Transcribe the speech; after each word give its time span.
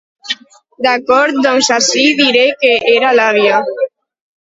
D'acord, 0.85 1.37
doncs 1.47 1.71
així 1.77 2.07
diré 2.25 2.45
que 2.65 2.75
era 2.97 3.15
l'àvia! 3.23 3.65